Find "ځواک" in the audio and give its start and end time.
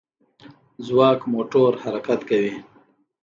0.85-1.19